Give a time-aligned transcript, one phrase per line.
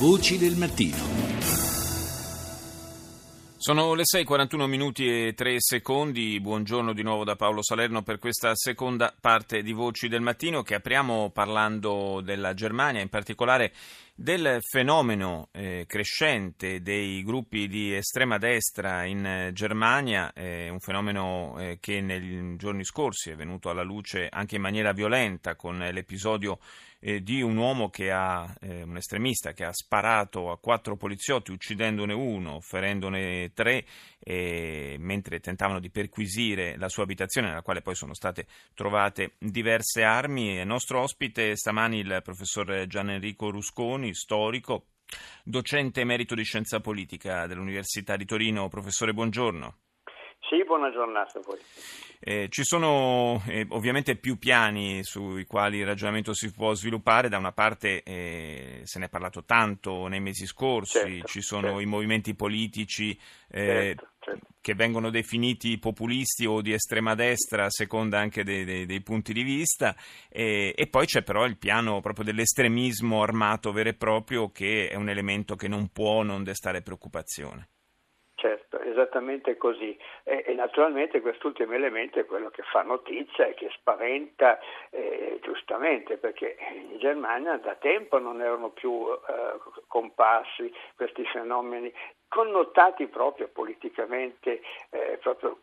[0.00, 0.96] Voci del mattino.
[3.58, 6.40] Sono le 6:41 minuti e 3 secondi.
[6.40, 10.76] Buongiorno di nuovo da Paolo Salerno per questa seconda parte di Voci del Mattino che
[10.76, 13.74] apriamo parlando della Germania, in particolare
[14.14, 21.56] del fenomeno eh, crescente dei gruppi di estrema destra in eh, Germania, eh, un fenomeno
[21.58, 26.58] eh, che nei giorni scorsi è venuto alla luce anche in maniera violenta con l'episodio
[27.00, 31.50] eh, di un uomo che ha, eh, un estremista che ha sparato a quattro poliziotti
[31.50, 33.84] uccidendone uno, ferendone tre,
[34.22, 40.58] mentre tentavano di perquisire la sua abitazione nella quale poi sono state trovate diverse armi.
[40.58, 44.88] Il nostro ospite stamani il professor Gian Enrico Rusconi, storico,
[45.42, 48.68] docente emerito di scienza politica dell'Università di Torino.
[48.68, 49.76] Professore, buongiorno.
[50.48, 51.58] Sì, buona giornata a voi.
[52.22, 57.28] Eh, ci sono eh, ovviamente più piani sui quali il ragionamento si può sviluppare.
[57.28, 61.68] Da una parte eh, se ne è parlato tanto nei mesi scorsi, certo, ci sono
[61.68, 61.80] certo.
[61.80, 63.10] i movimenti politici
[63.48, 64.46] eh, certo, certo.
[64.60, 69.32] che vengono definiti populisti o di estrema destra a seconda anche dei, dei, dei punti
[69.32, 69.94] di vista
[70.28, 74.94] e, e poi c'è però il piano proprio dell'estremismo armato vero e proprio che è
[74.94, 77.68] un elemento che non può non destare preoccupazione.
[79.00, 79.98] Esattamente così.
[80.24, 84.58] E, e, naturalmente quest'ultimo elemento è quello che fa notizia e che spaventa
[84.90, 91.90] eh, giustamente, perché in Germania da tempo non erano più eh, comparsi questi fenomeni
[92.30, 95.58] connotati proprio politicamente, eh, proprio,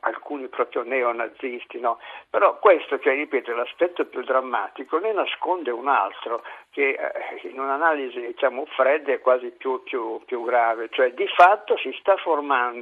[0.00, 1.98] alcuni proprio neonazisti, no?
[2.30, 7.58] però questo che ripeto è l'aspetto più drammatico ne nasconde un altro che eh, in
[7.58, 12.81] un'analisi diciamo fredda è quasi più, più, più, grave, cioè di fatto si sta formando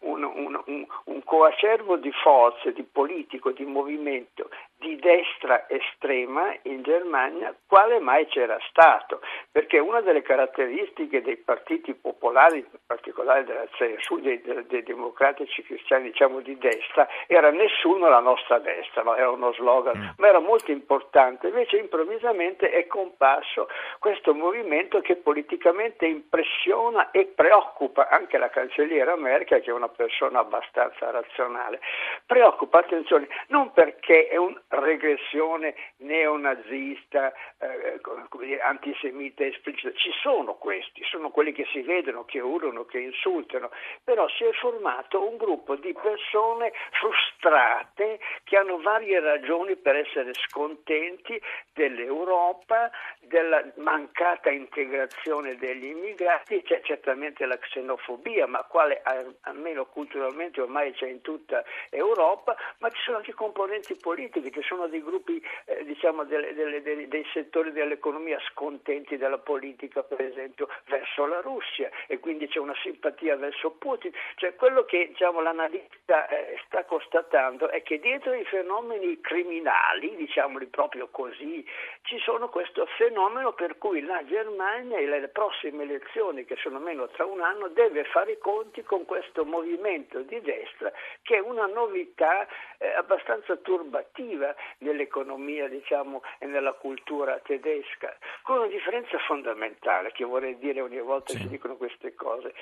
[0.00, 6.82] un, un, un, un coacervo di forze, di politico, di movimento di destra estrema in
[6.82, 9.20] Germania quale mai c'era stato,
[9.58, 16.10] perché una delle caratteristiche dei partiti popolari, in particolare della CSU, dei, dei, democratici cristiani
[16.12, 19.16] diciamo di destra, era nessuno la nostra destra, no?
[19.16, 20.08] era uno slogan, mm.
[20.18, 23.66] ma era molto importante, invece improvvisamente è comparso
[23.98, 30.38] questo movimento che politicamente impressiona e preoccupa anche la cancelliera Merkel che è una persona
[30.38, 31.80] abbastanza razionale,
[32.24, 38.00] preoccupa, attenzione, non perché è un regressione neonazista, eh,
[38.38, 39.92] dire, antisemita esplicita.
[39.92, 43.70] Ci sono questi, sono quelli che si vedono, che urlano, che insultano,
[44.04, 50.32] però si è formato un gruppo di persone frustrate che hanno varie ragioni per essere
[50.34, 51.40] scontenti
[51.72, 52.90] dell'Europa,
[53.28, 59.02] della mancata integrazione degli immigrati, c'è certamente la xenofobia, ma quale
[59.42, 64.88] almeno culturalmente ormai c'è in tutta Europa, ma ci sono anche componenti politiche che sono
[64.88, 70.68] dei gruppi, eh, diciamo, delle, delle, dei, dei settori dell'economia scontenti della politica, per esempio,
[70.86, 74.10] verso la Russia e quindi c'è una simpatia verso Putin.
[74.36, 80.66] Cioè quello che diciamo, l'analista eh, sta constatando è che dietro i fenomeni criminali, diciamoli
[80.66, 81.64] proprio così,
[82.02, 83.17] ci sono questo fenomeno
[83.58, 88.04] per cui la Germania e le prossime elezioni, che sono meno tra un anno, deve
[88.04, 90.92] fare i conti con questo movimento di destra
[91.22, 92.46] che è una novità
[92.78, 100.56] eh, abbastanza turbativa nell'economia diciamo, e nella cultura tedesca, con una differenza fondamentale che vorrei
[100.58, 101.38] dire ogni volta sì.
[101.38, 102.54] che dicono queste cose.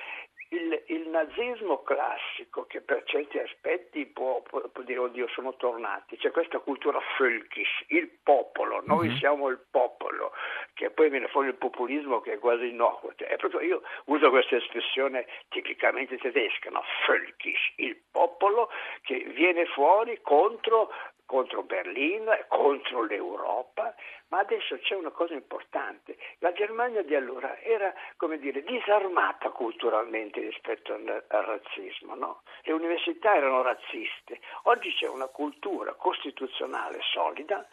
[0.50, 6.16] Il, il, nazismo classico, che per certi aspetti può, può, può, dire, oddio, sono tornati,
[6.16, 9.16] c'è questa cultura völkisch, il popolo, noi mm-hmm.
[9.16, 10.32] siamo il popolo,
[10.74, 13.12] che poi viene fuori il populismo che è quasi innocuo.
[13.16, 16.82] Cioè, proprio, io uso questa espressione tipicamente tedesca, no?
[17.06, 18.70] völkisch, il popolo
[19.02, 20.90] che viene fuori contro
[21.26, 23.94] contro Berlino, contro l'Europa,
[24.28, 26.15] ma adesso c'è una cosa importante.
[26.40, 32.42] La Germania di allora era, come dire, disarmata culturalmente rispetto al, al razzismo, no?
[32.62, 34.40] Le università erano razziste.
[34.64, 37.66] Oggi c'è una cultura costituzionale solida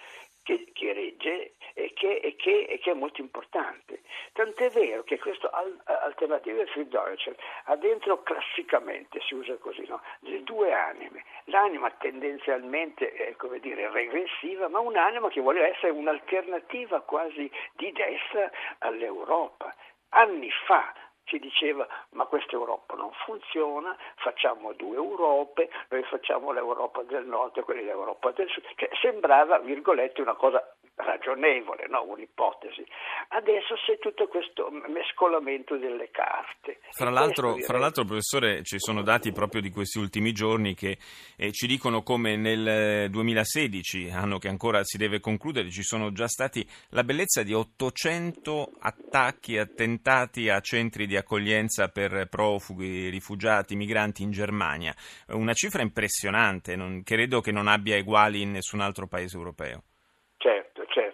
[0.44, 3.93] che, che regge e che, e, che, e che, è molto importante.
[4.34, 10.02] Tant'è vero che questo al, Alternative für Deutschland ha dentro classicamente, si usa così, no?
[10.22, 11.24] le due anime.
[11.46, 18.50] L'anima tendenzialmente, eh, come dire, regressiva, ma un'anima che vuole essere un'alternativa quasi di destra
[18.80, 19.72] all'Europa.
[20.10, 20.92] Anni fa
[21.26, 27.58] si diceva ma questa Europa non funziona, facciamo due Europe, noi facciamo l'Europa del nord
[27.58, 30.73] e quella dell'Europa del sud, cioè, sembrava, virgolette, una cosa
[31.04, 32.04] ragionevole, no?
[32.04, 32.86] un'ipotesi.
[33.30, 36.80] Adesso c'è tutto questo mescolamento delle carte.
[36.92, 40.98] Fra l'altro, fra l'altro, professore, ci sono dati proprio di questi ultimi giorni che
[41.38, 46.28] eh, ci dicono come nel 2016, anno che ancora si deve concludere, ci sono già
[46.28, 54.24] stati la bellezza di 800 attacchi, attentati a centri di accoglienza per profughi, rifugiati, migranti
[54.24, 54.94] in Germania.
[55.30, 59.84] Una cifra impressionante, non, credo che non abbia eguali in nessun altro paese europeo.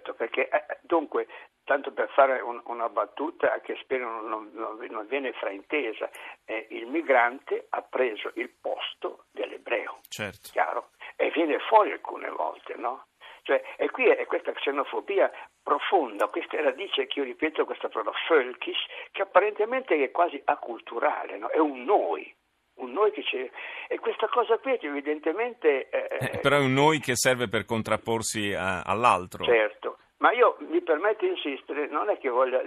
[0.10, 1.28] Certo, perché eh, dunque
[1.64, 6.10] tanto per fare un, una battuta che spero non, non, non viene fraintesa,
[6.46, 10.50] eh, il migrante ha preso il posto dell'ebreo, certo.
[10.52, 10.90] chiaro?
[11.16, 13.06] E viene fuori alcune volte, no?
[13.44, 18.86] Cioè, e qui è questa xenofobia profonda, questa radice che io ripeto, questa parola völkisch,
[19.12, 21.48] che apparentemente è quasi aculturale, no?
[21.48, 22.32] è un noi,
[22.80, 23.50] un noi che c'è.
[23.88, 25.90] E questa cosa qui evidentemente...
[25.90, 29.44] Eh, eh, però è un noi che serve per contrapporsi a, all'altro.
[29.44, 29.79] Certo,
[30.20, 32.62] ma io mi permetto di insistere, non è che voglia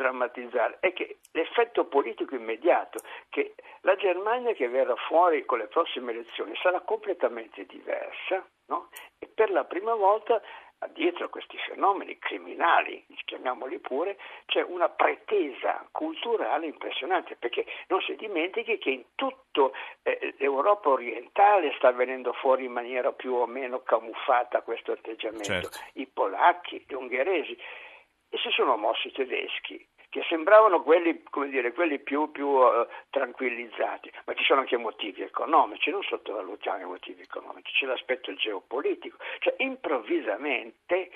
[0.00, 6.12] sdrammatizzare, è che l'effetto politico immediato, che la Germania che verrà fuori con le prossime
[6.12, 8.88] elezioni sarà completamente diversa, no?
[9.18, 10.40] e per la prima volta
[10.94, 14.16] dietro a questi fenomeni criminali, chiamiamoli pure,
[14.46, 19.70] c'è una pretesa culturale impressionante, perché non si dimentichi che in tutta
[20.02, 25.78] eh, l'Europa orientale sta venendo fuori in maniera più o meno camuffata questo atteggiamento, certo.
[25.94, 27.58] i polacchi, gli ungheresi,
[28.32, 34.12] e si sono mossi i tedeschi che sembravano quelli, dire, quelli più, più uh, tranquillizzati,
[34.26, 39.54] ma ci sono anche motivi economici, non sottovalutiamo i motivi economici, c'è l'aspetto geopolitico, cioè
[39.58, 41.10] improvvisamente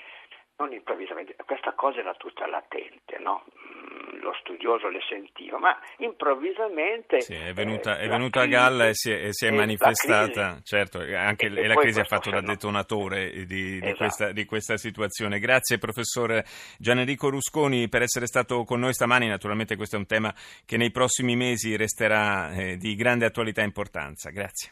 [0.57, 3.43] non improvvisamente, questa cosa era tutta latente, no?
[3.67, 7.21] Mm, lo studioso le sentiva, ma improvvisamente...
[7.21, 10.59] Sì, è venuta, eh, è venuta crisi, a galla e si è, si è manifestata,
[10.63, 13.97] certo, anche e, e la crisi ha fatto da detonatore di, di, esatto.
[13.97, 15.39] questa, di, questa, situazione.
[15.39, 16.41] Grazie professor
[16.77, 20.33] Gianenrico Rusconi per essere stato con noi stamani, naturalmente questo è un tema
[20.65, 24.29] che nei prossimi mesi resterà eh, di grande attualità e importanza.
[24.29, 24.71] Grazie.